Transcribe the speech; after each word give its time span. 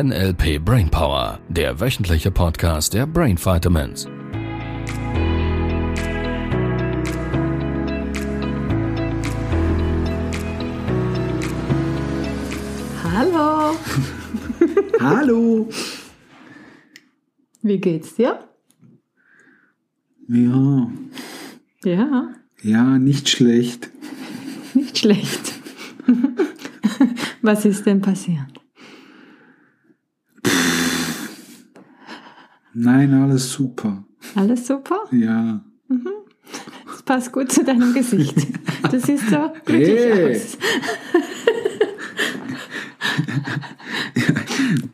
NLP 0.00 0.64
Brainpower, 0.64 1.40
der 1.48 1.80
wöchentliche 1.80 2.30
Podcast 2.30 2.94
der 2.94 3.04
Brain 3.04 3.36
Vitamins. 3.36 4.06
Hallo. 13.02 13.76
Hallo. 15.00 15.68
Wie 17.62 17.78
geht's 17.78 18.14
dir? 18.14 18.38
Ja, 20.28 20.92
Ja, 21.84 22.34
ja, 22.62 22.84
nicht 23.00 23.28
schlecht. 23.28 23.90
nicht 24.74 24.98
schlecht. 24.98 25.54
Was 27.42 27.64
ist 27.64 27.84
denn 27.84 28.00
passiert? 28.00 28.57
Nein, 32.80 33.12
alles 33.12 33.52
super. 33.52 34.04
Alles 34.34 34.66
super? 34.66 35.00
Ja. 35.10 35.64
Das 36.86 37.02
passt 37.02 37.32
gut 37.32 37.50
zu 37.50 37.64
deinem 37.64 37.92
Gesicht. 37.92 38.36
Du 38.90 39.00
siehst 39.00 39.28
so 39.30 39.50
glücklich 39.64 39.98
Hey. 40.00 40.36
aus. 40.36 40.58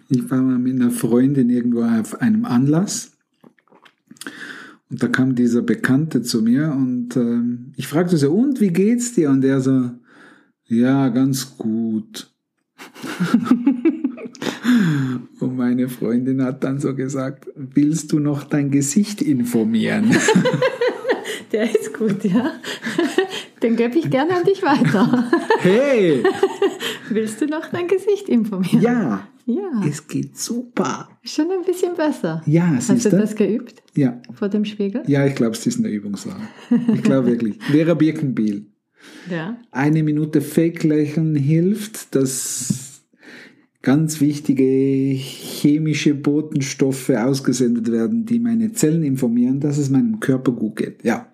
Ich 0.08 0.30
war 0.30 0.40
mal 0.42 0.58
mit 0.58 0.74
einer 0.80 0.90
Freundin 0.90 1.50
irgendwo 1.50 1.82
auf 1.82 2.20
einem 2.20 2.44
Anlass. 2.44 3.12
Und 4.90 5.02
da 5.02 5.08
kam 5.08 5.34
dieser 5.34 5.62
Bekannte 5.62 6.22
zu 6.22 6.42
mir 6.42 6.70
und 6.72 7.16
ähm, 7.16 7.72
ich 7.76 7.88
fragte 7.88 8.16
so, 8.16 8.32
und 8.32 8.60
wie 8.60 8.68
geht's 8.72 9.12
dir? 9.14 9.30
Und 9.30 9.44
er 9.44 9.60
so, 9.60 9.90
ja, 10.66 11.08
ganz 11.08 11.56
gut. 11.58 12.30
und 15.40 15.56
meine 15.56 15.88
Freundin 15.88 16.42
hat 16.42 16.64
dann 16.64 16.78
so 16.80 16.94
gesagt, 16.94 17.48
willst 17.54 18.12
du 18.12 18.18
noch 18.18 18.44
dein 18.44 18.70
Gesicht 18.70 19.22
informieren? 19.22 20.14
Der 21.52 21.70
ist 21.74 21.94
gut, 21.96 22.24
ja. 22.24 22.52
Den 23.62 23.76
gebe 23.76 23.98
ich 23.98 24.10
gerne 24.10 24.36
an 24.36 24.44
dich 24.44 24.62
weiter. 24.62 25.30
hey! 25.60 26.22
Willst 27.10 27.40
du 27.40 27.46
noch 27.46 27.66
dein 27.70 27.86
Gesicht 27.86 28.28
informieren? 28.28 28.80
Ja, 28.82 29.28
Ja, 29.46 29.82
es 29.88 30.06
geht 30.08 30.36
super. 30.36 31.08
schon 31.22 31.50
ein 31.50 31.64
bisschen 31.64 31.94
besser. 31.94 32.42
Ja, 32.46 32.66
Hast 32.74 32.88
du 32.90 32.94
siehst 32.94 33.12
du? 33.12 33.16
das 33.18 33.36
geübt 33.36 33.82
Ja, 33.94 34.20
vor 34.32 34.48
dem 34.48 34.64
Spiegel? 34.64 35.02
ja, 35.06 35.24
ich 35.26 35.34
glaube, 35.34 35.52
es 35.52 35.66
ist 35.66 35.78
eine 35.78 35.88
Übungssache. 35.88 36.40
Ich 36.94 37.02
glaube 37.02 37.28
wirklich. 37.28 37.58
Vera 37.70 37.94
Birkenbiel. 37.94 38.66
Ja. 39.30 39.56
Eine 39.70 40.02
Minute 40.02 40.40
Fake-Lächeln 40.40 41.36
hilft, 41.36 42.14
dass 42.14 42.83
ganz 43.84 44.20
wichtige 44.20 44.64
chemische 44.64 46.14
Botenstoffe 46.14 47.10
ausgesendet 47.10 47.92
werden, 47.92 48.24
die 48.24 48.40
meine 48.40 48.72
Zellen 48.72 49.02
informieren, 49.04 49.60
dass 49.60 49.76
es 49.78 49.90
meinem 49.90 50.20
Körper 50.20 50.52
gut 50.52 50.76
geht. 50.76 51.04
Ja, 51.04 51.26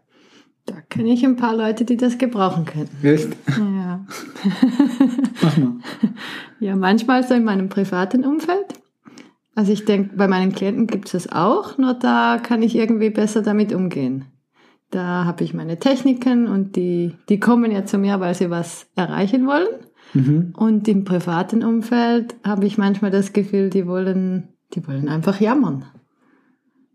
Da 0.66 0.74
kenne 0.88 1.12
ich 1.12 1.24
ein 1.24 1.36
paar 1.36 1.56
Leute, 1.56 1.84
die 1.84 1.96
das 1.96 2.18
gebrauchen 2.18 2.64
könnten. 2.64 3.06
echt? 3.06 3.28
Ja. 3.56 4.04
Mach 5.42 5.56
mal. 5.56 5.76
Ja, 6.58 6.76
manchmal 6.76 7.26
so 7.26 7.34
in 7.34 7.44
meinem 7.44 7.68
privaten 7.68 8.24
Umfeld. 8.24 8.66
Also 9.54 9.72
ich 9.72 9.84
denke, 9.84 10.16
bei 10.16 10.26
meinen 10.26 10.52
Klienten 10.52 10.86
gibt 10.86 11.06
es 11.06 11.12
das 11.12 11.32
auch, 11.32 11.78
nur 11.78 11.94
da 11.94 12.38
kann 12.42 12.62
ich 12.62 12.74
irgendwie 12.76 13.10
besser 13.10 13.42
damit 13.42 13.72
umgehen. 13.72 14.24
Da 14.90 15.24
habe 15.24 15.44
ich 15.44 15.54
meine 15.54 15.78
Techniken 15.78 16.48
und 16.48 16.74
die, 16.74 17.14
die 17.28 17.38
kommen 17.38 17.70
ja 17.70 17.84
zu 17.84 17.96
mir, 17.98 18.18
weil 18.18 18.34
sie 18.34 18.50
was 18.50 18.88
erreichen 18.96 19.46
wollen. 19.46 19.68
Mhm. 20.14 20.52
Und 20.56 20.88
im 20.88 21.04
privaten 21.04 21.62
Umfeld 21.62 22.34
habe 22.44 22.66
ich 22.66 22.78
manchmal 22.78 23.10
das 23.10 23.32
Gefühl, 23.32 23.70
die 23.70 23.86
wollen, 23.86 24.48
die 24.74 24.86
wollen 24.86 25.08
einfach 25.08 25.40
jammern. 25.40 25.84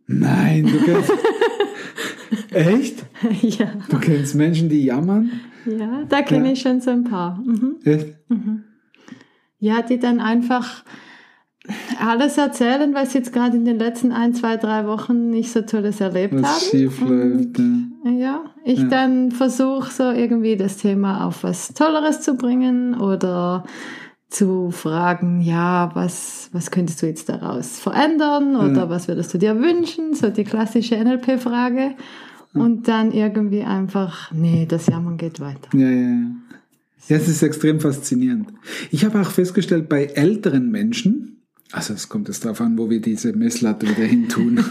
Nein, 0.07 0.65
du 0.65 0.79
kennst. 0.79 1.11
echt? 2.51 3.05
ja, 3.41 3.71
Du 3.89 3.99
kennst 3.99 4.35
Menschen, 4.35 4.69
die 4.69 4.83
jammern? 4.85 5.31
ja, 5.65 6.03
da 6.09 6.21
kenne 6.21 6.47
Ja. 6.47 6.53
ich 6.53 6.61
schon 6.61 6.81
so 6.81 6.91
ein 6.91 7.03
paar. 7.05 7.41
Mhm. 7.43 7.77
Echt? 7.83 8.15
Ja, 9.59 9.81
die 9.81 9.97
dann 9.99 10.19
einfach 10.19 10.83
alles 11.99 12.37
erzählen, 12.37 12.93
was 12.93 13.13
jetzt 13.13 13.33
gerade 13.33 13.57
in 13.57 13.65
den 13.65 13.79
letzten 13.79 14.11
ein, 14.11 14.33
zwei, 14.33 14.57
drei 14.57 14.85
Wochen 14.87 15.29
nicht 15.29 15.51
so 15.51 15.61
Tolles 15.61 15.99
erlebt 16.01 16.33
Was 16.35 16.43
haben. 16.43 16.69
schief 16.71 17.01
läuft. 17.01 17.57
Ja. 17.59 18.11
Ja, 18.11 18.41
ich 18.63 18.79
Ja. 18.79 18.87
dann 18.87 19.31
versuche 19.31 19.91
so 19.91 20.03
irgendwie 20.11 20.57
das 20.57 20.77
Thema 20.77 21.25
auf 21.25 21.43
was 21.43 21.73
Tolleres 21.73 22.21
zu 22.21 22.35
bringen 22.35 22.99
oder 22.99 23.63
zu 24.29 24.69
fragen, 24.71 25.41
ja, 25.41 25.91
was, 25.93 26.49
was 26.51 26.69
könntest 26.71 27.01
du 27.01 27.05
jetzt 27.07 27.29
daraus 27.29 27.79
verändern 27.79 28.55
oder 28.55 28.81
Ja. 28.83 28.89
was 28.89 29.07
würdest 29.07 29.33
du 29.33 29.37
dir 29.37 29.59
wünschen? 29.59 30.13
So 30.13 30.29
die 30.29 30.43
klassische 30.43 30.95
NLP-Frage. 30.97 31.91
Und 32.53 32.87
dann 32.87 33.11
irgendwie 33.11 33.63
einfach, 33.63 34.31
nee, 34.31 34.65
das 34.65 34.87
Jammern 34.87 35.17
geht 35.17 35.41
weiter. 35.41 35.67
Ja, 35.73 35.89
ja, 35.89 36.01
ja. 36.09 36.25
Ja, 37.07 37.17
es 37.17 37.27
ist 37.27 37.43
extrem 37.43 37.79
faszinierend. 37.81 38.47
Ich 38.91 39.03
habe 39.05 39.19
auch 39.21 39.29
festgestellt, 39.29 39.89
bei 39.89 40.05
älteren 40.05 40.71
Menschen, 40.71 41.34
also 41.71 41.93
es 41.93 42.09
kommt 42.09 42.27
jetzt 42.27 42.45
darauf 42.45 42.61
an, 42.61 42.77
wo 42.77 42.89
wir 42.89 43.01
diese 43.01 43.33
Messlatte 43.33 43.87
wieder 43.87 44.03
hin 44.03 44.29
tun. 44.29 44.63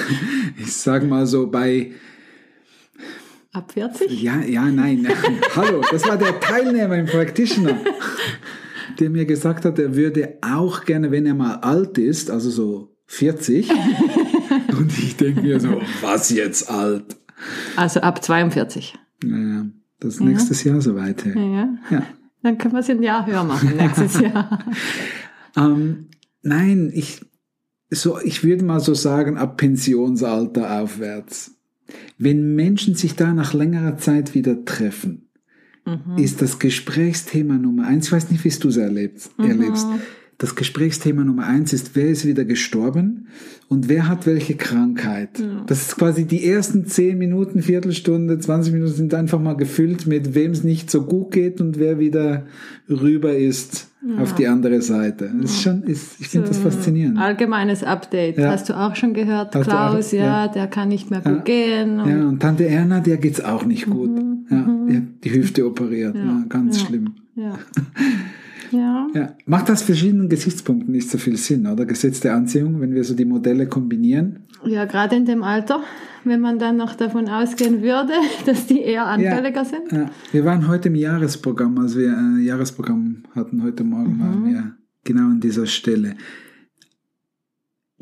ich 0.58 0.72
sage 0.72 1.06
mal 1.06 1.26
so 1.26 1.46
bei, 1.46 1.92
Ab 3.52 3.72
40? 3.72 4.22
ja, 4.22 4.40
ja, 4.40 4.64
nein, 4.64 5.06
hallo, 5.56 5.82
das 5.90 6.06
war 6.08 6.16
der 6.16 6.40
Teilnehmer 6.40 6.96
im 6.96 7.06
Practitioner, 7.06 7.78
der 8.98 9.10
mir 9.10 9.26
gesagt 9.26 9.64
hat, 9.64 9.78
er 9.78 9.94
würde 9.94 10.38
auch 10.40 10.84
gerne, 10.84 11.10
wenn 11.10 11.26
er 11.26 11.34
mal 11.34 11.56
alt 11.56 11.98
ist, 11.98 12.30
also 12.30 12.50
so 12.50 12.96
40, 13.06 13.70
und 14.78 14.98
ich 14.98 15.16
denke 15.16 15.42
mir 15.42 15.60
so, 15.60 15.80
was 16.00 16.30
jetzt 16.30 16.70
alt? 16.70 17.16
Also 17.76 18.00
ab 18.00 18.24
42. 18.24 18.94
Naja, 19.22 19.66
das 20.00 20.14
ist 20.14 20.20
nächstes 20.20 20.64
Jahr 20.64 20.80
soweit. 20.80 21.24
Ja, 21.26 21.40
ja. 21.40 21.68
Ja. 21.90 22.02
Dann 22.42 22.58
können 22.58 22.74
wir 22.74 22.80
es 22.80 22.90
ein 22.90 23.02
Jahr 23.02 23.26
höher 23.26 23.44
machen 23.44 23.76
nächstes 23.76 24.18
Jahr. 24.18 24.58
Ähm, 25.56 26.08
nein, 26.42 26.90
ich, 26.94 27.20
so, 27.90 28.20
ich 28.20 28.44
würde 28.44 28.64
mal 28.64 28.80
so 28.80 28.94
sagen, 28.94 29.36
ab 29.36 29.56
Pensionsalter 29.56 30.80
aufwärts. 30.80 31.52
Wenn 32.18 32.54
Menschen 32.54 32.94
sich 32.94 33.16
da 33.16 33.34
nach 33.34 33.54
längerer 33.54 33.98
Zeit 33.98 34.34
wieder 34.34 34.64
treffen, 34.64 35.28
ist 36.16 36.40
das 36.40 36.58
Gesprächsthema 36.58 37.54
Nummer 37.54 37.86
eins, 37.86 38.06
ich 38.06 38.12
weiß 38.12 38.30
nicht, 38.30 38.44
wie 38.44 38.50
du 38.50 38.68
es 38.68 38.76
erlebst, 38.76 39.32
erlebst, 39.38 39.86
das 40.38 40.54
Gesprächsthema 40.54 41.24
Nummer 41.24 41.46
eins 41.46 41.72
ist, 41.72 41.94
wer 41.94 42.08
ist 42.08 42.24
wieder 42.24 42.44
gestorben 42.44 43.26
und 43.68 43.88
wer 43.88 44.08
hat 44.08 44.26
welche 44.26 44.56
Krankheit. 44.56 45.42
Das 45.66 45.82
ist 45.82 45.96
quasi 45.96 46.24
die 46.24 46.44
ersten 46.44 46.86
zehn 46.86 47.18
Minuten, 47.18 47.62
Viertelstunde, 47.62 48.38
20 48.38 48.72
Minuten 48.72 48.92
sind 48.92 49.14
einfach 49.14 49.40
mal 49.40 49.56
gefüllt 49.56 50.06
mit 50.06 50.34
wem 50.34 50.52
es 50.52 50.64
nicht 50.64 50.90
so 50.90 51.04
gut 51.04 51.32
geht 51.32 51.60
und 51.60 51.78
wer 51.78 51.98
wieder 51.98 52.46
rüber 52.88 53.36
ist 53.36 53.91
auf 54.18 54.34
die 54.34 54.46
andere 54.48 54.82
Seite. 54.82 55.30
Das 55.40 55.50
ist 55.52 55.62
schon, 55.62 55.82
ist, 55.84 56.20
ich 56.20 56.28
finde 56.28 56.48
das 56.48 56.58
faszinierend. 56.58 57.18
Allgemeines 57.18 57.84
Update. 57.84 58.36
Ja. 58.38 58.50
Hast 58.50 58.68
du 58.68 58.74
auch 58.74 58.96
schon 58.96 59.14
gehört? 59.14 59.54
Hast 59.54 59.68
Klaus, 59.68 60.08
auch- 60.08 60.12
ja, 60.18 60.48
der 60.48 60.66
kann 60.66 60.88
nicht 60.88 61.10
mehr 61.10 61.20
gut 61.20 61.44
gehen. 61.44 62.00
Und 62.00 62.08
Ja, 62.10 62.28
und 62.28 62.40
Tante 62.40 62.66
Erna, 62.66 63.00
der 63.00 63.16
geht's 63.18 63.40
auch 63.40 63.64
nicht 63.64 63.86
gut. 63.88 64.10
Ja, 64.50 64.66
die 64.88 64.96
hat 64.96 65.02
die 65.24 65.30
Hüfte 65.32 65.66
operiert. 65.66 66.14
Ja, 66.16 66.44
ganz 66.48 66.80
schlimm. 66.80 67.14
Ja. 67.36 67.58
ja. 68.72 69.06
Ja. 69.14 69.36
Macht 69.46 69.70
aus 69.70 69.82
verschiedenen 69.82 70.28
Gesichtspunkten 70.28 70.92
nicht 70.92 71.10
so 71.10 71.18
viel 71.18 71.36
Sinn, 71.36 71.66
oder? 71.66 71.84
Gesetz 71.84 72.20
der 72.20 72.34
Anziehung, 72.34 72.80
wenn 72.80 72.94
wir 72.94 73.04
so 73.04 73.14
die 73.14 73.24
Modelle 73.24 73.66
kombinieren. 73.66 74.46
Ja, 74.64 74.84
gerade 74.84 75.16
in 75.16 75.24
dem 75.24 75.42
Alter, 75.42 75.82
wenn 76.24 76.40
man 76.40 76.58
dann 76.58 76.76
noch 76.76 76.94
davon 76.94 77.28
ausgehen 77.28 77.82
würde, 77.82 78.12
dass 78.46 78.66
die 78.66 78.80
eher 78.80 79.06
anfälliger 79.06 79.64
sind. 79.64 79.92
Ja. 79.92 80.10
Wir 80.32 80.44
waren 80.44 80.68
heute 80.68 80.88
im 80.88 80.94
Jahresprogramm, 80.94 81.78
als 81.78 81.96
wir 81.96 82.16
ein 82.16 82.42
Jahresprogramm 82.42 83.24
hatten, 83.34 83.62
heute 83.62 83.84
Morgen 83.84 84.18
waren 84.18 84.46
wir 84.46 84.76
genau 85.04 85.30
an 85.30 85.40
dieser 85.40 85.66
Stelle. 85.66 86.16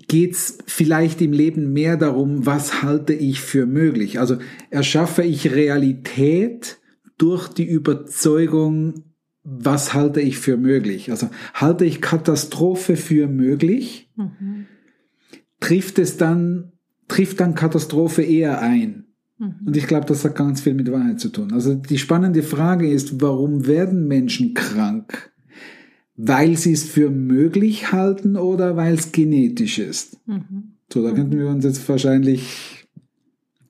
Geht's 0.08 0.58
vielleicht 0.66 1.20
im 1.20 1.32
Leben 1.32 1.73
mehr 1.73 1.96
darum, 1.96 2.46
was 2.46 2.82
halte 2.82 3.12
ich 3.12 3.40
für 3.40 3.66
möglich? 3.66 4.19
Also 4.19 4.38
erschaffe 4.70 5.23
ich 5.23 5.52
Realität 5.52 6.78
durch 7.19 7.49
die 7.49 7.69
Überzeugung, 7.69 9.10
was 9.58 9.94
halte 9.94 10.20
ich 10.20 10.38
für 10.38 10.56
möglich? 10.56 11.11
Also 11.11 11.29
halte 11.55 11.85
ich 11.85 12.00
Katastrophe 12.00 12.97
für 12.97 13.26
möglich? 13.26 14.08
Trifft 15.58 15.99
es 15.99 16.17
dann, 16.17 16.73
trifft 17.08 17.41
dann 17.41 17.55
Katastrophe 17.55 18.23
eher 18.23 18.61
ein? 18.62 19.06
Und 19.67 19.76
ich 19.76 19.87
glaube, 19.87 20.06
das 20.06 20.25
hat 20.25 20.37
ganz 20.37 20.61
viel 20.61 20.75
mit 20.75 20.91
Wahrheit 20.93 21.19
zu 21.19 21.31
tun. 21.31 21.52
Also 21.52 21.75
die 21.75 21.99
spannende 21.99 22.43
Frage 22.43 22.91
ist, 22.91 23.20
warum 23.20 23.67
werden 23.67 24.06
Menschen 24.06 24.55
krank? 24.55 25.32
Weil 26.14 26.56
sie 26.56 26.73
es 26.73 26.85
für 26.85 27.11
möglich 27.11 27.93
halten 27.93 28.37
oder 28.37 28.76
weil 28.76 28.94
es 28.94 29.12
genetisch 29.12 29.79
ist? 29.79 30.19
So, 30.93 31.02
da 31.02 31.12
könnten 31.12 31.38
wir 31.38 31.49
uns 31.49 31.64
jetzt 31.64 31.88
wahrscheinlich 31.88 32.87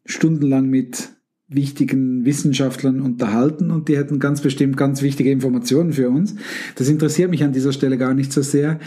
stundenlang 0.05 0.69
mit 0.69 1.11
wichtigen 1.51 2.25
Wissenschaftlern 2.25 3.01
unterhalten 3.01 3.71
und 3.71 3.89
die 3.89 3.97
hätten 3.97 4.21
ganz 4.21 4.41
bestimmt 4.41 4.77
ganz 4.77 5.03
wichtige 5.03 5.31
Informationen 5.31 5.93
für 5.93 6.09
uns. 6.09 6.37
Das 6.77 6.89
interessiert 6.89 7.31
mich 7.31 7.43
an 7.43 7.53
dieser 7.53 7.73
Stelle 7.73 7.99
gar 7.99 8.15
nicht 8.15 8.33
so 8.33 8.41
sehr. 8.41 8.79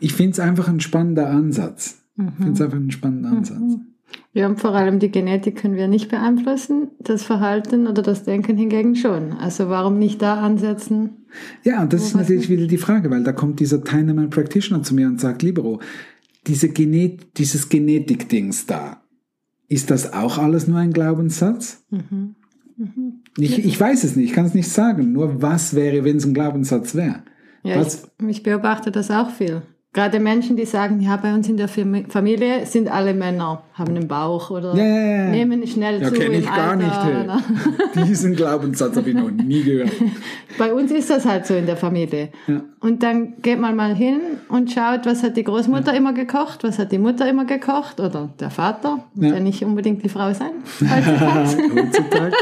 Ich 0.00 0.14
finde 0.14 0.32
es 0.32 0.40
einfach 0.40 0.68
ein 0.68 0.80
spannender 0.80 1.28
Ansatz. 1.28 1.98
Mhm. 2.16 2.28
Ich 2.28 2.34
finde 2.36 2.52
es 2.52 2.60
einfach 2.62 2.78
ein 2.78 2.90
spannender 2.90 3.30
Ansatz. 3.30 3.60
Mhm. 3.60 3.80
Ja, 4.32 4.46
und 4.46 4.60
vor 4.60 4.74
allem 4.74 4.98
die 4.98 5.10
Genetik 5.10 5.56
können 5.56 5.76
wir 5.76 5.88
nicht 5.88 6.10
beeinflussen, 6.10 6.88
das 7.00 7.22
Verhalten 7.22 7.86
oder 7.86 8.02
das 8.02 8.24
Denken 8.24 8.56
hingegen 8.56 8.94
schon. 8.94 9.32
Also 9.32 9.68
warum 9.68 9.98
nicht 9.98 10.20
da 10.22 10.40
ansetzen? 10.40 11.10
Ja, 11.64 11.82
und 11.82 11.92
das 11.92 12.04
ist 12.04 12.14
natürlich 12.14 12.48
wieder 12.48 12.66
die 12.66 12.78
Frage, 12.78 13.10
weil 13.10 13.24
da 13.24 13.32
kommt 13.32 13.60
dieser 13.60 13.82
Teilnehmer 13.82 14.26
Practitioner 14.28 14.82
zu 14.82 14.94
mir 14.94 15.06
und 15.06 15.20
sagt, 15.20 15.42
Libero, 15.42 15.80
diese 16.46 16.68
Genet 16.68 17.38
dieses 17.38 17.68
Genetik-Dings 17.68 18.66
da, 18.66 19.02
ist 19.68 19.90
das 19.90 20.12
auch 20.12 20.38
alles 20.38 20.66
nur 20.66 20.78
ein 20.78 20.92
Glaubenssatz? 20.92 21.84
Mhm. 21.90 22.34
Mhm. 22.76 23.22
Ich, 23.38 23.64
ich 23.64 23.80
weiß 23.80 24.04
es 24.04 24.16
nicht, 24.16 24.30
ich 24.30 24.34
kann 24.34 24.46
es 24.46 24.54
nicht 24.54 24.68
sagen. 24.68 25.12
Nur 25.12 25.42
was 25.42 25.74
wäre, 25.74 26.04
wenn 26.04 26.16
es 26.16 26.26
ein 26.26 26.34
Glaubenssatz 26.34 26.94
wäre? 26.94 27.22
Ja, 27.62 27.80
ich, 27.80 27.98
ich 28.28 28.42
beobachte 28.42 28.90
das 28.90 29.10
auch 29.10 29.30
viel. 29.30 29.62
Gerade 29.92 30.20
Menschen, 30.20 30.56
die 30.56 30.66
sagen, 30.66 31.00
ja, 31.00 31.16
bei 31.16 31.32
uns 31.32 31.48
in 31.48 31.56
der 31.56 31.68
Familie 31.68 32.66
sind 32.66 32.92
alle 32.92 33.14
Männer, 33.14 33.62
haben 33.72 33.96
einen 33.96 34.06
Bauch 34.06 34.50
oder 34.50 34.74
ja, 34.74 34.84
ja, 34.84 35.06
ja. 35.24 35.30
nehmen 35.30 35.66
schnell 35.66 36.02
ja, 36.02 36.08
zu. 36.08 36.14
Kenne 36.14 36.36
ich 36.36 36.44
gar 36.44 36.72
Alter, 36.72 36.76
nicht. 36.76 37.94
Hey. 37.94 38.04
Diesen 38.06 38.36
Glaubenssatz 38.36 38.94
habe 38.94 39.08
ich 39.08 39.16
noch 39.16 39.30
nie 39.30 39.62
gehört. 39.62 39.92
Bei 40.58 40.74
uns 40.74 40.90
ist 40.90 41.08
das 41.08 41.24
halt 41.24 41.46
so 41.46 41.54
in 41.54 41.64
der 41.64 41.78
Familie. 41.78 42.28
Und 42.80 43.02
dann 43.02 43.40
geht 43.40 43.58
man 43.58 43.74
mal 43.74 43.94
hin 43.94 44.20
und 44.50 44.70
schaut, 44.70 45.06
was 45.06 45.22
hat 45.22 45.38
die 45.38 45.44
Großmutter 45.44 45.94
immer 45.94 46.12
gekocht, 46.12 46.62
was 46.62 46.78
hat 46.78 46.92
die 46.92 46.98
Mutter 46.98 47.26
immer 47.26 47.46
gekocht 47.46 47.98
oder 47.98 48.28
der 48.38 48.50
Vater, 48.50 49.04
muss 49.14 49.30
ja, 49.30 49.40
nicht 49.40 49.64
unbedingt 49.64 50.04
die 50.04 50.10
Frau 50.10 50.30
sein. 50.34 50.52
Heutzutage. 50.82 52.32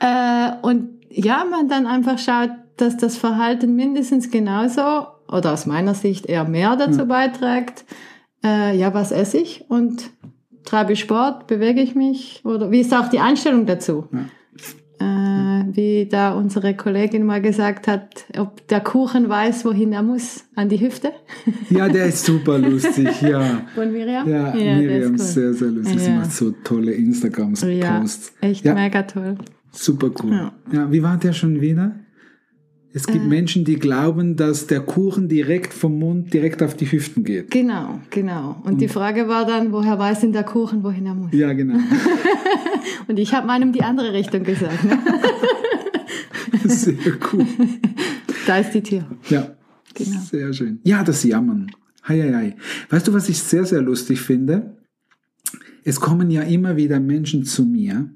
äh, 0.00 0.50
und 0.62 0.88
ja, 1.10 1.44
man 1.44 1.68
dann 1.68 1.86
einfach 1.86 2.18
schaut, 2.18 2.50
dass 2.78 2.96
das 2.96 3.18
Verhalten 3.18 3.76
mindestens 3.76 4.30
genauso 4.30 5.08
oder 5.30 5.52
aus 5.52 5.66
meiner 5.66 5.94
Sicht 5.94 6.26
eher 6.26 6.44
mehr 6.44 6.76
dazu 6.76 7.04
mhm. 7.04 7.08
beiträgt, 7.08 7.84
äh, 8.44 8.76
ja, 8.76 8.94
was 8.94 9.12
esse 9.12 9.38
ich 9.38 9.64
und 9.68 10.10
treibe 10.64 10.92
ich 10.92 11.00
Sport, 11.00 11.46
bewege 11.46 11.80
ich 11.80 11.94
mich 11.94 12.42
oder 12.44 12.70
wie 12.70 12.80
ist 12.80 12.94
auch 12.94 13.08
die 13.08 13.20
Einstellung 13.20 13.66
dazu? 13.66 14.08
Ja. 14.12 14.24
Äh, 15.00 15.76
wie 15.76 16.06
da 16.06 16.32
unsere 16.32 16.74
Kollegin 16.74 17.24
mal 17.24 17.40
gesagt 17.40 17.86
hat, 17.86 18.24
ob 18.36 18.66
der 18.66 18.80
Kuchen 18.80 19.28
weiß, 19.28 19.64
wohin 19.64 19.92
er 19.92 20.02
muss, 20.02 20.44
an 20.56 20.68
die 20.68 20.80
Hüfte. 20.80 21.12
Ja, 21.70 21.88
der 21.88 22.06
ist 22.06 22.24
super 22.24 22.58
lustig, 22.58 23.20
ja. 23.22 23.62
Von 23.74 23.92
Miriam? 23.92 24.28
Ja, 24.28 24.54
ja 24.56 24.76
Miriam 24.76 25.14
ist 25.14 25.20
cool. 25.20 25.26
sehr, 25.26 25.54
sehr 25.54 25.68
lustig. 25.68 25.96
Ja. 25.96 26.00
Sie 26.00 26.10
macht 26.10 26.32
so 26.32 26.50
tolle 26.64 26.92
Instagrams-Posts. 26.92 28.32
Ja, 28.40 28.48
echt 28.48 28.64
mega 28.64 29.02
toll. 29.02 29.36
Super 29.70 30.10
cool. 30.22 30.50
Ja. 30.72 30.90
wie 30.90 31.02
war 31.02 31.16
der 31.18 31.32
schon 31.32 31.60
wieder? 31.60 31.94
Es 32.98 33.06
gibt 33.06 33.26
äh, 33.26 33.28
Menschen, 33.28 33.64
die 33.64 33.76
glauben, 33.76 34.34
dass 34.34 34.66
der 34.66 34.80
Kuchen 34.80 35.28
direkt 35.28 35.72
vom 35.72 36.00
Mund 36.00 36.34
direkt 36.34 36.64
auf 36.64 36.74
die 36.74 36.90
Hüften 36.90 37.22
geht. 37.22 37.48
Genau, 37.52 38.00
genau. 38.10 38.60
Und, 38.64 38.72
und 38.72 38.80
die 38.80 38.88
Frage 38.88 39.28
war 39.28 39.46
dann, 39.46 39.70
woher 39.70 40.00
weiß 40.00 40.22
denn 40.22 40.32
der 40.32 40.42
Kuchen, 40.42 40.82
wohin 40.82 41.06
er 41.06 41.14
muss? 41.14 41.32
Ja, 41.32 41.52
genau. 41.52 41.78
und 43.06 43.16
ich 43.20 43.32
habe 43.32 43.46
meinem 43.46 43.70
die 43.70 43.84
andere 43.84 44.12
Richtung 44.12 44.42
gesagt. 44.42 44.82
Ne? 44.82 44.98
Sehr 46.64 46.96
cool. 47.32 47.46
Da 48.46 48.58
ist 48.58 48.72
die 48.72 48.82
Tür. 48.82 49.04
Ja, 49.28 49.54
genau. 49.92 50.20
sehr 50.20 50.54
schön. 50.54 50.80
Ja, 50.82 51.04
das 51.04 51.22
Jammern. 51.22 51.70
Hei, 52.06 52.18
hei, 52.22 52.32
hei. 52.32 52.56
Weißt 52.88 53.06
du, 53.06 53.12
was 53.12 53.28
ich 53.28 53.42
sehr, 53.42 53.66
sehr 53.66 53.82
lustig 53.82 54.22
finde? 54.22 54.74
Es 55.84 56.00
kommen 56.00 56.30
ja 56.30 56.40
immer 56.40 56.78
wieder 56.78 56.98
Menschen 56.98 57.44
zu 57.44 57.66
mir 57.66 58.08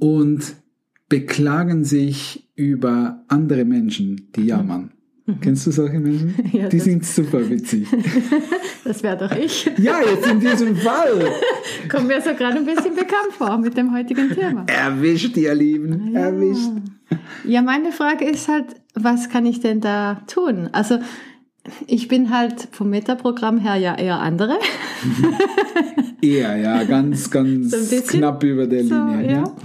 und 0.00 0.56
beklagen 1.08 1.84
sich 1.84 2.48
über 2.54 3.24
andere 3.28 3.64
Menschen, 3.64 4.28
die 4.34 4.46
jammern. 4.46 4.90
Mhm. 5.28 5.40
Kennst 5.40 5.66
du 5.66 5.70
solche 5.70 6.00
Menschen? 6.00 6.34
Ja, 6.52 6.68
die 6.68 6.80
sind 6.80 7.04
super 7.04 7.48
witzig. 7.48 7.86
Das 8.84 9.02
wäre 9.02 9.18
doch 9.18 9.36
ich. 9.36 9.70
Ja, 9.78 10.00
jetzt 10.00 10.26
in 10.26 10.40
diesem 10.40 10.74
Fall. 10.74 11.30
Kommen 11.90 12.06
mir 12.06 12.22
so 12.22 12.32
gerade 12.32 12.56
ein 12.56 12.64
bisschen 12.64 12.94
bekannt 12.94 13.32
vor 13.36 13.58
mit 13.58 13.76
dem 13.76 13.92
heutigen 13.94 14.30
Thema. 14.30 14.64
Erwischt, 14.66 15.36
ihr 15.36 15.54
Lieben, 15.54 16.12
ja. 16.14 16.20
erwischt. 16.20 16.70
Ja, 17.44 17.60
meine 17.60 17.92
Frage 17.92 18.24
ist 18.24 18.48
halt, 18.48 18.64
was 18.94 19.28
kann 19.28 19.44
ich 19.44 19.60
denn 19.60 19.82
da 19.82 20.22
tun? 20.26 20.70
Also, 20.72 21.00
ich 21.86 22.08
bin 22.08 22.30
halt 22.30 22.68
vom 22.72 22.88
Metaprogramm 22.88 23.58
her 23.58 23.76
ja 23.76 23.94
eher 23.94 24.20
andere. 24.20 24.58
eher, 26.22 26.56
ja, 26.56 26.84
ganz, 26.84 27.30
ganz 27.30 27.90
so 27.90 28.00
knapp 28.02 28.42
über 28.42 28.66
der 28.66 28.84
Linie. 28.84 29.22
So, 29.22 29.30
ja. 29.30 29.56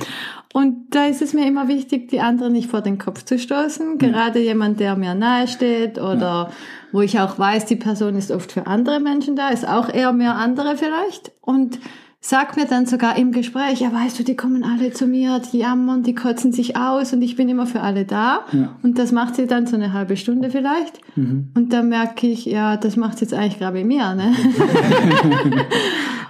Und 0.54 0.96
da 0.96 1.08
ist 1.08 1.24
es 1.24 1.34
mir 1.34 1.48
immer 1.48 1.68
wichtig, 1.68 2.10
die 2.10 2.22
anderen 2.22 2.54
nicht 2.54 2.70
vor 2.70 2.82
den 2.82 3.00
Kopf 3.00 3.26
zu 3.26 3.40
stoßen. 3.40 3.98
Gerade 3.98 4.40
jemand, 4.40 4.80
der 4.80 4.96
mir 4.96 5.16
nahe 5.16 5.48
steht 5.48 5.98
oder 5.98 6.20
ja. 6.20 6.50
wo 6.92 7.02
ich 7.02 7.20
auch 7.20 7.40
weiß, 7.40 7.66
die 7.66 7.76
Person 7.76 8.16
ist 8.16 8.30
oft 8.30 8.52
für 8.52 8.68
andere 8.68 9.00
Menschen 9.00 9.36
da, 9.36 9.50
ist 9.50 9.68
auch 9.68 9.92
eher 9.92 10.14
mehr 10.14 10.36
andere 10.36 10.78
vielleicht. 10.78 11.32
Und 11.42 11.80
sagt 12.22 12.56
mir 12.56 12.66
dann 12.66 12.86
sogar 12.86 13.18
im 13.18 13.32
Gespräch, 13.32 13.82
ja 13.82 13.92
weißt 13.92 14.20
du, 14.20 14.24
die 14.24 14.36
kommen 14.36 14.64
alle 14.64 14.94
zu 14.94 15.08
mir, 15.08 15.40
die 15.40 15.58
jammern, 15.58 16.04
die 16.04 16.16
kotzen 16.16 16.54
sich 16.54 16.78
aus 16.78 17.12
und 17.14 17.24
ich 17.24 17.36
bin 17.36 17.50
immer 17.50 17.66
für 17.66 17.82
alle 17.82 18.06
da. 18.06 18.46
Ja. 18.52 18.78
Und 18.84 19.00
das 19.00 19.12
macht 19.12 19.36
sie 19.36 19.48
dann 19.48 19.66
so 19.66 19.76
eine 19.76 19.92
halbe 19.92 20.18
Stunde 20.18 20.52
vielleicht. 20.52 21.02
Mhm. 21.18 21.50
Und 21.56 21.74
dann 21.74 21.90
merke 21.90 22.28
ich, 22.28 22.46
ja, 22.46 22.78
das 22.78 22.96
macht 22.96 23.22
jetzt 23.22 23.34
eigentlich 23.34 23.58
gerade 23.58 23.84
mir. 23.84 24.14
Ne? 24.14 24.36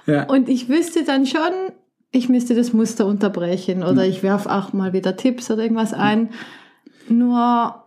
ja. 0.08 0.24
Und 0.24 0.48
ich 0.48 0.70
wüsste 0.70 1.04
dann 1.04 1.26
schon, 1.26 1.52
ich 2.14 2.30
müsste 2.30 2.56
das 2.56 2.72
Muster 2.72 3.06
unterbrechen 3.06 3.84
oder 3.84 4.06
ich 4.06 4.24
werfe 4.24 4.50
auch 4.50 4.72
mal 4.72 4.94
wieder 4.94 5.18
Tipps 5.18 5.52
oder 5.52 5.64
irgendwas 5.64 5.94
ein. 5.94 6.30
Nur 7.10 7.84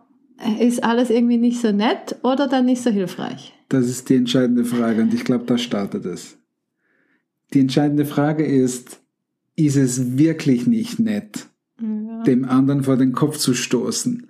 ist 0.59 0.83
alles 0.83 1.09
irgendwie 1.09 1.37
nicht 1.37 1.61
so 1.61 1.71
nett 1.71 2.17
oder 2.21 2.47
dann 2.47 2.65
nicht 2.65 2.83
so 2.83 2.91
hilfreich? 2.91 3.53
Das 3.69 3.87
ist 3.87 4.09
die 4.09 4.15
entscheidende 4.15 4.65
Frage 4.65 5.01
und 5.01 5.13
ich 5.13 5.23
glaube, 5.23 5.45
da 5.45 5.57
startet 5.57 6.05
es. 6.05 6.37
Die 7.53 7.61
entscheidende 7.61 8.05
Frage 8.05 8.45
ist, 8.45 8.99
ist 9.55 9.77
es 9.77 10.17
wirklich 10.17 10.67
nicht 10.67 10.99
nett, 10.99 11.47
ja. 11.81 12.23
dem 12.23 12.45
anderen 12.45 12.83
vor 12.83 12.97
den 12.97 13.13
Kopf 13.13 13.37
zu 13.37 13.53
stoßen? 13.53 14.26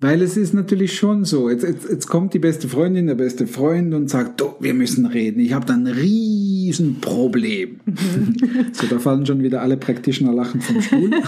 Weil 0.00 0.22
es 0.22 0.36
ist 0.36 0.54
natürlich 0.54 0.96
schon 0.96 1.24
so, 1.24 1.50
jetzt, 1.50 1.64
jetzt, 1.64 1.88
jetzt 1.90 2.06
kommt 2.06 2.32
die 2.32 2.38
beste 2.38 2.68
Freundin, 2.68 3.08
der 3.08 3.16
beste 3.16 3.48
Freund 3.48 3.94
und 3.94 4.08
sagt, 4.08 4.40
du, 4.40 4.54
wir 4.60 4.72
müssen 4.72 5.06
reden, 5.06 5.40
ich 5.40 5.52
habe 5.52 5.66
da 5.66 5.74
ein 5.74 5.88
Riesenproblem. 5.88 7.80
so, 8.72 8.86
da 8.86 9.00
fallen 9.00 9.26
schon 9.26 9.42
wieder 9.42 9.60
alle 9.60 9.76
Practitioner 9.76 10.32
lachen 10.32 10.60
vom 10.60 10.80
Stuhl. 10.80 11.10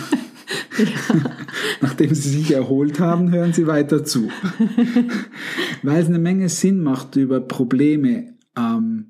Nachdem 1.80 2.14
sie 2.14 2.28
sich 2.28 2.52
erholt 2.52 3.00
haben, 3.00 3.32
hören 3.32 3.52
sie 3.52 3.66
weiter 3.66 4.04
zu. 4.04 4.30
Weil 5.82 6.02
es 6.02 6.08
eine 6.08 6.18
Menge 6.18 6.48
Sinn 6.48 6.82
macht, 6.82 7.16
über 7.16 7.40
Probleme 7.40 8.34
ähm, 8.56 9.06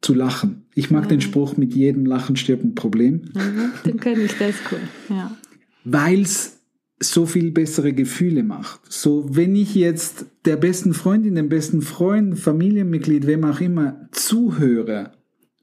zu 0.00 0.14
lachen. 0.14 0.66
Ich 0.74 0.90
mag 0.90 1.04
ja. 1.04 1.08
den 1.10 1.20
Spruch, 1.20 1.56
mit 1.56 1.74
jedem 1.74 2.06
Lachen 2.06 2.36
stirbt 2.36 2.64
ein 2.64 2.74
Problem. 2.74 3.30
Mhm, 3.34 3.72
den 3.84 4.00
kenne 4.00 4.22
ich, 4.22 4.36
der 4.38 4.50
ist 4.50 4.60
cool. 4.70 4.80
Ja. 5.08 5.36
Weil 5.84 6.22
es 6.22 6.60
so 7.08 7.26
viel 7.26 7.50
bessere 7.50 7.92
Gefühle 7.92 8.42
macht. 8.42 8.80
So, 8.88 9.26
wenn 9.30 9.56
ich 9.56 9.74
jetzt 9.74 10.26
der 10.44 10.56
besten 10.56 10.94
Freundin, 10.94 11.34
dem 11.34 11.48
besten 11.48 11.82
Freund, 11.82 12.38
Familienmitglied, 12.38 13.26
wem 13.26 13.44
auch 13.44 13.60
immer, 13.60 14.08
zuhöre, 14.12 15.12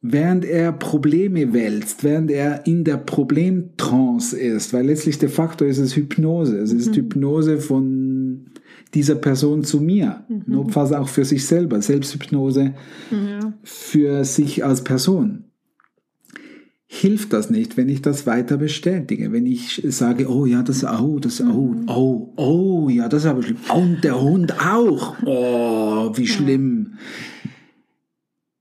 während 0.01 0.45
er 0.45 0.71
Probleme 0.71 1.53
wälzt, 1.53 2.03
während 2.03 2.31
er 2.31 2.65
in 2.65 2.83
der 2.83 2.97
Problemtrance 2.97 4.37
ist, 4.37 4.73
weil 4.73 4.87
letztlich 4.87 5.19
de 5.19 5.29
facto 5.29 5.65
ist 5.65 5.77
es 5.77 5.95
Hypnose. 5.95 6.57
Es 6.57 6.73
ist 6.73 6.89
mhm. 6.89 6.95
Hypnose 6.95 7.57
von 7.59 8.45
dieser 8.93 9.15
Person 9.15 9.63
zu 9.63 9.79
mir. 9.79 10.25
Mhm. 10.27 10.43
Notfalls 10.47 10.91
auch 10.91 11.07
für 11.07 11.25
sich 11.25 11.45
selber. 11.45 11.81
Selbsthypnose 11.81 12.73
mhm. 13.11 13.53
für 13.63 14.25
sich 14.25 14.65
als 14.65 14.83
Person 14.83 15.45
hilft 16.93 17.31
das 17.31 17.49
nicht, 17.49 17.77
wenn 17.77 17.87
ich 17.87 18.01
das 18.01 18.27
weiter 18.27 18.57
bestätige. 18.57 19.31
Wenn 19.31 19.45
ich 19.45 19.81
sage, 19.87 20.29
oh 20.29 20.45
ja, 20.45 20.61
das, 20.61 20.83
oh, 20.83 21.19
das, 21.19 21.39
oh, 21.39 21.73
oh, 21.87 22.33
oh, 22.35 22.89
ja, 22.89 23.07
das 23.07 23.23
ist 23.23 23.29
aber 23.29 23.43
schlimm. 23.43 23.57
Und 23.73 24.03
der 24.03 24.21
Hund 24.21 24.59
auch. 24.59 25.15
Oh, 25.25 26.11
wie 26.17 26.27
schlimm. 26.27 26.95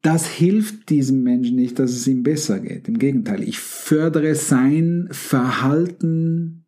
Das 0.03 0.29
hilft 0.29 0.91
diesem 0.91 1.25
Menschen 1.25 1.57
nicht, 1.57 1.81
dass 1.81 1.91
es 1.91 2.07
ihm 2.07 2.23
besser 2.23 2.61
geht. 2.61 2.87
Im 2.87 3.01
Gegenteil, 3.01 3.43
ich 3.43 3.59
fördere 3.59 4.37
sein 4.37 5.09
Verhalten, 5.11 6.67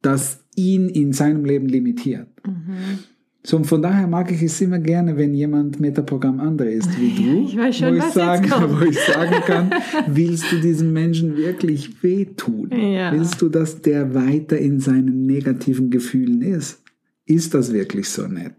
das 0.00 0.44
ihn 0.54 0.88
in 0.88 1.12
seinem 1.12 1.44
Leben 1.44 1.68
limitiert. 1.68 2.28
Mhm. 2.46 3.00
So, 3.44 3.56
und 3.56 3.66
von 3.66 3.80
daher 3.80 4.06
mag 4.06 4.30
ich 4.32 4.42
es 4.42 4.60
immer 4.60 4.78
gerne, 4.78 5.16
wenn 5.16 5.32
jemand 5.32 5.78
Metaprogramm 5.80 6.40
andere 6.40 6.70
ist 6.70 6.98
wie 7.00 7.10
du. 7.10 7.44
Ich 7.44 7.56
weiß 7.56 7.76
schon, 7.76 7.94
wo, 7.94 7.98
ich 7.98 8.12
sagen, 8.12 8.50
wo 8.80 8.84
ich 8.84 8.98
sagen 8.98 9.36
kann, 9.46 9.70
willst 10.06 10.50
du 10.50 10.60
diesem 10.60 10.92
Menschen 10.92 11.36
wirklich 11.36 12.02
wehtun? 12.02 12.70
Ja. 12.72 13.12
Willst 13.12 13.40
du, 13.40 13.48
dass 13.48 13.80
der 13.80 14.14
weiter 14.14 14.58
in 14.58 14.80
seinen 14.80 15.26
negativen 15.26 15.90
Gefühlen 15.90 16.42
ist? 16.42 16.82
Ist 17.26 17.54
das 17.54 17.72
wirklich 17.72 18.08
so 18.08 18.26
nett? 18.26 18.54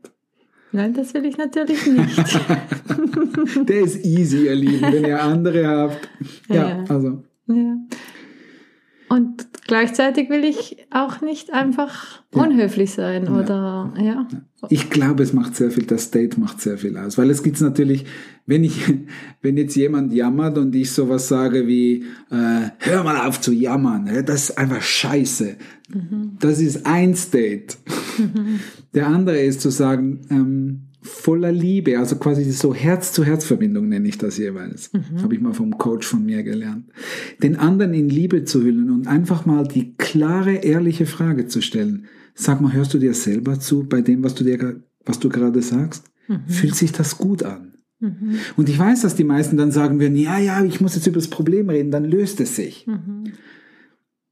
Nein, 0.71 0.93
das 0.93 1.13
will 1.13 1.25
ich 1.25 1.37
natürlich 1.37 1.85
nicht. 1.87 2.39
der 3.67 3.81
ist 3.81 4.05
easy, 4.05 4.45
ihr 4.45 4.55
Lieben, 4.55 4.93
wenn 4.93 5.03
ihr 5.03 5.21
andere 5.21 5.67
habt. 5.67 6.09
Ja, 6.47 6.55
ja. 6.55 6.83
also. 6.87 7.23
Ja. 7.47 7.75
Und 9.09 9.47
gleichzeitig 9.67 10.29
will 10.29 10.43
ich 10.43 10.77
auch 10.91 11.21
nicht 11.21 11.51
einfach 11.51 12.21
Ja. 12.33 12.43
unhöflich 12.43 12.91
sein 12.91 13.27
oder 13.27 13.91
ja. 13.99 14.27
Ich 14.69 14.89
glaube, 14.89 15.23
es 15.23 15.33
macht 15.33 15.55
sehr 15.55 15.71
viel, 15.71 15.85
das 15.85 16.03
State 16.03 16.39
macht 16.39 16.61
sehr 16.61 16.77
viel 16.77 16.95
aus. 16.97 17.17
Weil 17.17 17.29
es 17.31 17.41
gibt 17.41 17.59
natürlich, 17.61 18.05
wenn 18.45 18.63
ich, 18.63 18.81
wenn 19.41 19.57
jetzt 19.57 19.75
jemand 19.75 20.13
jammert 20.13 20.57
und 20.57 20.75
ich 20.75 20.91
sowas 20.91 21.27
sage 21.27 21.65
wie, 21.67 22.03
äh, 22.29 22.69
hör 22.77 23.03
mal 23.03 23.27
auf 23.27 23.41
zu 23.41 23.51
jammern, 23.51 24.07
ja, 24.07 24.21
das 24.21 24.49
ist 24.51 24.57
einfach 24.57 24.81
scheiße. 24.81 25.55
Das 26.39 26.59
ist 26.61 26.85
ein 26.85 27.15
State. 27.15 27.77
Der 28.93 29.07
andere 29.07 29.39
ist 29.39 29.61
zu 29.61 29.71
sagen, 29.71 30.21
ähm, 30.29 30.81
voller 31.01 31.51
Liebe, 31.51 31.97
also 31.97 32.17
quasi 32.17 32.51
so 32.51 32.73
Herz-zu-Herz-Verbindung 32.73 33.87
nenne 33.87 34.07
ich 34.07 34.17
das 34.17 34.37
jeweils. 34.37 34.91
Habe 35.21 35.35
ich 35.35 35.41
mal 35.41 35.53
vom 35.53 35.77
Coach 35.77 36.05
von 36.05 36.25
mir 36.25 36.43
gelernt. 36.43 36.85
Den 37.41 37.55
anderen 37.55 37.93
in 37.93 38.09
Liebe 38.09 38.43
zu 38.43 38.61
hüllen 38.63 38.89
und 38.89 39.07
einfach 39.07 39.45
mal 39.45 39.67
die 39.67 39.95
klare, 39.95 40.55
ehrliche 40.55 41.05
Frage 41.05 41.47
zu 41.47 41.61
stellen. 41.61 42.05
Sag 42.35 42.61
mal, 42.61 42.73
hörst 42.73 42.93
du 42.93 42.99
dir 42.99 43.13
selber 43.13 43.59
zu 43.59 43.83
bei 43.87 44.01
dem, 44.01 44.23
was 44.23 44.35
du 44.35 44.43
dir, 44.43 44.81
was 45.05 45.19
du 45.19 45.29
gerade 45.29 45.61
sagst? 45.61 46.05
Fühlt 46.47 46.75
sich 46.75 46.91
das 46.91 47.17
gut 47.17 47.43
an? 47.43 47.73
Und 48.55 48.69
ich 48.69 48.79
weiß, 48.79 49.01
dass 49.01 49.15
die 49.15 49.23
meisten 49.23 49.57
dann 49.57 49.71
sagen 49.71 49.99
werden, 49.99 50.15
ja, 50.15 50.37
ja, 50.39 50.63
ich 50.63 50.79
muss 50.79 50.95
jetzt 50.95 51.07
über 51.07 51.17
das 51.17 51.29
Problem 51.29 51.69
reden, 51.69 51.91
dann 51.91 52.05
löst 52.05 52.39
es 52.39 52.55
sich. 52.55 52.87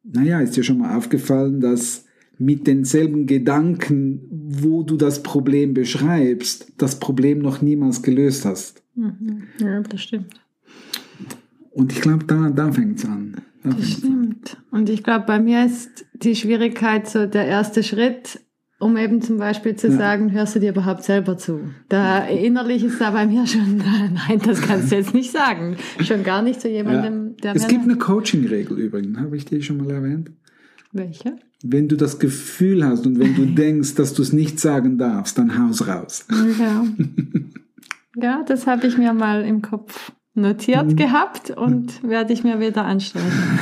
Naja, 0.04 0.40
ist 0.40 0.56
dir 0.56 0.64
schon 0.64 0.78
mal 0.78 0.96
aufgefallen, 0.96 1.60
dass 1.60 2.06
mit 2.40 2.68
denselben 2.68 3.26
Gedanken, 3.26 4.22
wo 4.30 4.84
du 4.84 4.96
das 4.98 5.24
Problem 5.24 5.74
beschreibst, 5.74 6.72
das 6.78 7.00
Problem 7.00 7.40
noch 7.40 7.62
niemals 7.62 8.02
gelöst 8.04 8.46
hast. 8.46 8.84
Mhm. 8.96 9.44
Ja, 9.60 9.82
das 9.82 10.02
stimmt. 10.02 10.34
Und 11.72 11.92
ich 11.92 12.02
glaube, 12.02 12.26
da, 12.26 12.50
da 12.50 12.72
fängt's 12.72 13.06
an. 13.06 13.36
Da 13.64 13.70
Das 13.70 13.76
fängt's 13.76 13.96
an. 13.96 14.00
stimmt. 14.00 14.58
Und 14.72 14.90
ich 14.90 15.04
glaube, 15.04 15.26
bei 15.26 15.40
mir 15.40 15.66
ist 15.66 16.06
die 16.14 16.36
Schwierigkeit 16.36 17.08
so 17.08 17.26
der 17.26 17.46
erste 17.46 17.84
Schritt, 17.84 18.40
um 18.80 18.96
eben 18.98 19.22
zum 19.22 19.38
Beispiel 19.38 19.76
zu 19.76 19.88
Ja. 19.88 19.98
sagen, 19.98 20.32
hörst 20.32 20.56
du 20.56 20.60
dir 20.60 20.70
überhaupt 20.70 21.04
selber 21.04 21.38
zu? 21.38 21.62
Da 21.90 22.26
innerlich 22.28 22.84
ist 22.84 23.02
da 23.02 23.10
bei 23.12 23.26
mir 23.26 23.48
schon, 23.48 23.78
nein, 24.28 24.40
das 24.44 24.62
kannst 24.62 24.92
du 24.92 24.96
jetzt 24.96 25.14
nicht 25.16 25.32
sagen. 25.32 25.78
Schon 26.04 26.24
gar 26.24 26.42
nicht 26.44 26.62
zu 26.62 26.70
jemandem, 26.70 27.36
der 27.38 27.56
Es 27.56 27.68
gibt 27.68 27.84
eine 27.84 27.96
Coaching-Regel 27.98 28.78
übrigens, 28.78 29.18
habe 29.18 29.36
ich 29.38 29.46
die 29.46 29.62
schon 29.64 29.78
mal 29.78 29.90
erwähnt. 29.92 30.32
welche? 30.94 31.36
Wenn 31.64 31.88
du 31.88 31.96
das 31.96 32.20
Gefühl 32.20 32.86
hast 32.86 33.06
und 33.06 33.20
wenn 33.20 33.36
du 33.36 33.46
denkst, 33.56 33.96
dass 33.96 34.14
du 34.14 34.22
es 34.22 34.34
nicht 34.34 34.60
sagen 34.60 34.98
darfst, 34.98 35.38
dann 35.38 35.58
haus 35.58 35.88
raus. 35.88 36.26
Ja. 36.60 36.86
ja, 38.16 38.44
das 38.44 38.68
habe 38.68 38.88
ich 38.88 38.98
mir 38.98 39.14
mal 39.14 39.44
im 39.44 39.62
Kopf 39.62 40.12
notiert 40.34 40.96
gehabt 40.98 41.50
und 41.50 42.04
werde 42.04 42.32
ich 42.32 42.44
mir 42.44 42.60
wieder 42.60 42.86
anstrengen. 42.86 43.32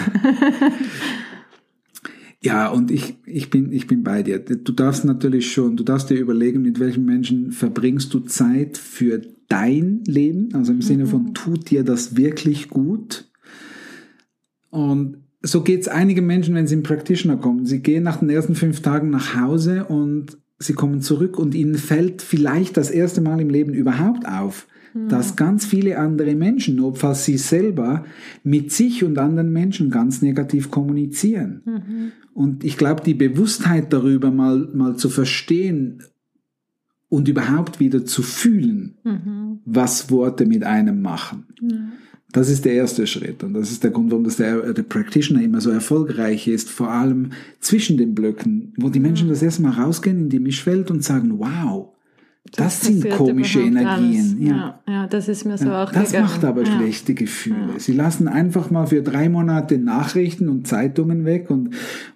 Ja, 2.45 2.67
und 2.67 2.91
ich, 2.91 3.15
ich, 3.25 3.49
bin, 3.49 3.71
ich 3.71 3.87
bin 3.87 4.03
bei 4.03 4.21
dir. 4.21 4.37
Du 4.37 4.71
darfst 4.71 5.03
natürlich 5.03 5.51
schon, 5.51 5.77
du 5.77 5.83
darfst 5.83 6.11
dir 6.11 6.19
überlegen, 6.19 6.61
mit 6.61 6.79
welchen 6.79 7.03
Menschen 7.03 7.51
verbringst 7.51 8.13
du 8.13 8.19
Zeit 8.19 8.77
für 8.77 9.19
dein 9.47 10.03
Leben, 10.05 10.49
also 10.53 10.71
im 10.71 10.83
Sinne 10.83 11.07
von, 11.07 11.33
tut 11.33 11.71
dir 11.71 11.83
das 11.83 12.17
wirklich 12.17 12.69
gut? 12.69 13.31
Und 14.69 15.24
so 15.45 15.61
geht's 15.61 15.87
einigen 15.87 16.25
Menschen, 16.25 16.55
wenn 16.55 16.67
sie 16.67 16.75
in 16.75 16.83
Practitioner 16.83 17.37
kommen. 17.37 17.65
Sie 17.65 17.81
gehen 17.81 18.03
nach 18.03 18.17
den 18.17 18.29
ersten 18.29 18.55
fünf 18.55 18.81
Tagen 18.81 19.09
nach 19.09 19.35
Hause 19.35 19.85
und 19.85 20.37
sie 20.57 20.73
kommen 20.73 21.01
zurück 21.01 21.37
und 21.37 21.53
ihnen 21.53 21.75
fällt 21.75 22.21
vielleicht 22.21 22.77
das 22.77 22.89
erste 22.89 23.21
Mal 23.21 23.39
im 23.39 23.49
Leben 23.49 23.73
überhaupt 23.73 24.27
auf, 24.27 24.67
dass 25.09 25.35
ganz 25.35 25.65
viele 25.65 25.97
andere 25.99 26.35
Menschen, 26.35 26.77
notfalls 26.77 27.25
sie 27.25 27.37
selber, 27.37 28.05
mit 28.43 28.71
sich 28.71 29.03
und 29.03 29.17
anderen 29.19 29.51
Menschen 29.51 29.89
ganz 29.91 30.21
negativ 30.21 30.71
kommunizieren. 30.71 31.61
Und 32.33 32.63
ich 32.63 32.77
glaube, 32.77 33.03
die 33.03 33.13
Bewusstheit 33.13 33.91
darüber 33.91 34.31
mal, 34.31 34.69
mal 34.73 34.95
zu 34.95 35.09
verstehen 35.09 36.01
und 37.09 37.27
überhaupt 37.27 37.81
wieder 37.81 38.05
zu 38.05 38.23
fühlen, 38.23 38.95
was 39.65 40.09
Worte 40.09 40.45
mit 40.45 40.63
einem 40.63 41.01
machen. 41.01 41.45
Das 42.35 42.49
ist 42.49 42.65
der 42.65 42.73
erste 42.73 43.07
Schritt. 43.07 43.43
Und 43.43 43.53
das 43.53 43.71
ist 43.71 43.81
der 43.81 43.91
Grund, 43.91 44.11
warum 44.11 44.25
das 44.25 44.35
der, 44.35 44.73
der 44.73 44.83
Practitioner 44.83 45.41
immer 45.41 45.61
so 45.61 45.69
erfolgreich 45.69 46.49
ist, 46.49 46.69
vor 46.69 46.91
allem 46.91 47.31
zwischen 47.61 47.97
den 47.97 48.13
Blöcken, 48.13 48.73
wo 48.75 48.89
die 48.89 48.99
Menschen 48.99 49.29
das 49.29 49.41
erste 49.41 49.61
Mal 49.61 49.71
rausgehen 49.71 50.19
in 50.19 50.29
die 50.29 50.39
Mischwelt 50.39 50.91
und 50.91 51.01
sagen, 51.01 51.39
wow, 51.39 51.93
das, 52.51 52.81
sind 52.81 53.01
passiert 53.01 53.17
komische 53.17 53.61
Energien. 53.61 53.87
alles. 53.87 54.35
Ja. 54.39 54.79
ja, 54.85 55.07
das 55.07 55.29
ist 55.29 55.45
mir 55.45 55.57
so 55.57 55.67
Ja, 55.67 55.85
auch 55.85 55.91
das 55.93 56.11
gegangen. 56.11 56.25
macht 56.25 56.43
aber 56.43 56.63
ja. 56.63 56.75
schlechte 56.75 57.13
Gefühle. 57.13 57.75
Sie 57.77 57.93
lassen 57.93 58.27
einfach 58.27 58.69
mal 58.69 58.87
für 58.87 59.01
drei 59.01 59.29
Monate 59.29 59.77
Nachrichten 59.77 60.49
und 60.49 60.67
Zeitungen 60.67 61.23
weg 61.23 61.49
und, 61.49 61.69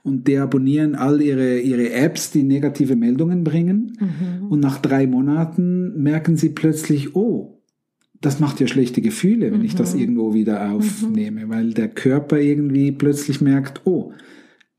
und 0.04 0.28
deabonnieren 0.28 0.96
all 0.96 1.22
ihre, 1.22 1.60
ihre 1.60 1.94
Apps, 1.94 2.30
die 2.30 2.44
negative 2.44 2.98
Meldungen 2.98 3.46
bringen. 3.46 3.98
Mhm. 4.00 4.48
Und 4.50 4.60
nach 4.60 4.80
drei 4.80 5.08
Monaten 5.08 6.02
merken 6.04 6.36
sie 6.36 6.50
plötzlich, 6.50 7.16
oh, 7.16 7.59
das 8.22 8.40
macht 8.40 8.60
ja 8.60 8.68
schlechte 8.68 9.02
Gefühle, 9.02 9.52
wenn 9.52 9.64
ich 9.64 9.76
das 9.76 9.94
Mhm. 9.96 10.02
irgendwo 10.02 10.34
wieder 10.34 10.72
aufnehme, 10.72 11.50
weil 11.50 11.74
der 11.74 11.88
Körper 11.88 12.38
irgendwie 12.40 12.92
plötzlich 12.92 13.42
merkt, 13.42 13.82
oh, 13.86 14.12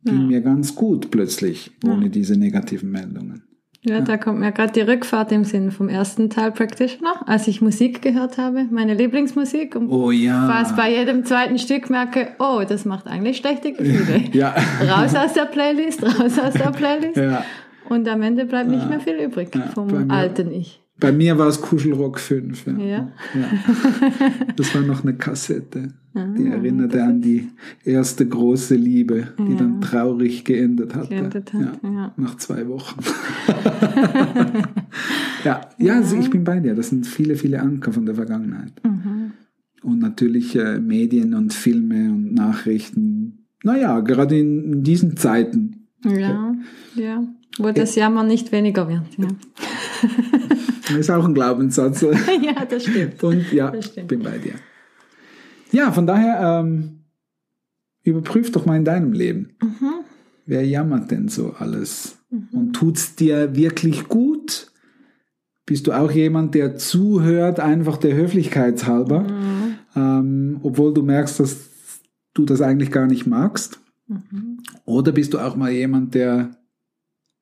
ging 0.04 0.14
Ja. 0.20 0.26
mir 0.26 0.40
ganz 0.40 0.74
gut 0.74 1.10
plötzlich, 1.10 1.70
ohne 1.84 2.04
Ja. 2.04 2.08
diese 2.08 2.38
negativen 2.38 2.90
Meldungen. 2.90 3.42
Ja, 3.82 4.02
da 4.02 4.18
kommt 4.18 4.40
mir 4.40 4.52
gerade 4.52 4.74
die 4.74 4.82
Rückfahrt 4.82 5.32
im 5.32 5.44
Sinn 5.44 5.70
vom 5.70 5.88
ersten 5.88 6.28
Teil 6.28 6.52
Practitioner, 6.52 7.26
als 7.26 7.48
ich 7.48 7.62
Musik 7.62 8.02
gehört 8.02 8.36
habe, 8.36 8.66
meine 8.70 8.92
Lieblingsmusik 8.92 9.74
und 9.74 9.88
Oh 9.88 10.10
ja. 10.10 10.46
fast 10.48 10.76
bei 10.76 10.94
jedem 10.94 11.24
zweiten 11.24 11.56
Stück 11.58 11.88
merke, 11.88 12.28
oh, 12.38 12.60
das 12.68 12.84
macht 12.84 13.06
eigentlich 13.06 13.38
schlechte 13.38 13.72
Gefühle. 13.72 14.24
Ja. 14.34 14.54
Raus 14.86 15.14
aus 15.14 15.32
der 15.32 15.46
Playlist, 15.46 16.02
raus 16.02 16.38
aus 16.38 16.52
der 16.52 16.72
Playlist. 16.72 17.16
Ja. 17.16 17.42
Und 17.88 18.06
am 18.06 18.20
Ende 18.20 18.44
bleibt 18.44 18.68
nicht 18.70 18.86
mehr 18.88 19.00
viel 19.00 19.14
übrig 19.14 19.48
Ja, 19.54 19.68
vom 19.74 20.10
alten 20.10 20.52
Ich. 20.52 20.82
Bei 21.00 21.12
mir 21.12 21.38
war 21.38 21.48
es 21.48 21.60
Kuschelrock 21.60 22.20
5. 22.20 22.66
Ja. 22.66 22.72
Ja. 22.78 23.12
Ja. 23.34 23.50
Das 24.56 24.74
war 24.74 24.82
noch 24.82 25.02
eine 25.02 25.14
Kassette. 25.14 25.94
Die 26.12 26.48
Ah, 26.48 26.54
erinnerte 26.54 27.04
an 27.04 27.20
die 27.20 27.48
erste 27.84 28.26
große 28.26 28.74
Liebe, 28.74 29.28
die 29.38 29.56
dann 29.56 29.80
traurig 29.80 30.44
geendet 30.44 30.94
hatte. 30.94 31.08
Geendet 31.08 31.52
hat, 31.52 31.80
ja. 31.82 32.12
Nach 32.16 32.36
zwei 32.36 32.66
Wochen. 32.66 32.98
ja, 35.44 35.60
ja 35.78 35.94
also 35.94 36.16
ich 36.16 36.28
bin 36.28 36.42
bei 36.42 36.58
dir. 36.58 36.74
Das 36.74 36.88
sind 36.88 37.06
viele, 37.06 37.36
viele 37.36 37.60
Anker 37.60 37.92
von 37.92 38.06
der 38.06 38.16
Vergangenheit. 38.16 38.72
Mhm. 38.84 39.32
Und 39.82 40.00
natürlich 40.00 40.56
äh, 40.56 40.80
Medien 40.80 41.34
und 41.34 41.54
Filme 41.54 42.10
und 42.10 42.34
Nachrichten. 42.34 43.46
Naja, 43.62 44.00
gerade 44.00 44.36
in, 44.36 44.72
in 44.72 44.82
diesen 44.82 45.16
Zeiten. 45.16 45.86
Ja, 46.04 46.56
ja. 46.96 47.24
Wo 47.58 47.70
das 47.70 47.94
Jammern 47.94 48.26
nicht 48.26 48.52
weniger 48.52 48.88
wird. 48.88 49.06
Ja, 49.16 49.28
ist 50.98 51.10
auch 51.10 51.24
ein 51.24 51.34
Glaubenssatz. 51.34 52.00
ja 52.42 52.64
das 52.68 52.84
stimmt. 52.84 53.22
Und 53.22 53.52
ja, 53.52 53.70
Das 53.70 53.86
stimmt. 53.86 54.08
bin 54.08 54.22
bei 54.22 54.38
dir. 54.38 54.54
Ja, 55.72 55.92
von 55.92 56.06
daher 56.06 56.60
ähm, 56.60 57.00
überprüf 58.02 58.50
doch 58.52 58.66
mal 58.66 58.76
in 58.76 58.84
deinem 58.84 59.12
Leben. 59.12 59.50
Mhm. 59.62 59.92
Wer 60.46 60.66
jammert 60.66 61.10
denn 61.10 61.28
so 61.28 61.54
alles? 61.58 62.18
Und 62.52 62.72
tut's 62.72 63.14
dir 63.14 63.54
wirklich 63.54 64.08
gut? 64.08 64.68
Bist 65.66 65.86
du 65.86 65.92
auch 65.92 66.10
jemand, 66.10 66.54
der 66.54 66.76
zuhört, 66.76 67.60
einfach 67.60 67.96
der 67.98 68.14
Höflichkeitshalber, 68.16 69.20
Mhm. 69.22 69.74
ähm, 69.94 70.60
obwohl 70.62 70.92
du 70.94 71.02
merkst, 71.02 71.38
dass 71.40 71.68
du 72.34 72.44
das 72.44 72.60
eigentlich 72.60 72.90
gar 72.90 73.06
nicht 73.06 73.26
magst? 73.26 73.78
Mhm. 74.08 74.58
Oder 74.84 75.12
bist 75.12 75.34
du 75.34 75.38
auch 75.38 75.54
mal 75.54 75.70
jemand, 75.70 76.14
der 76.14 76.50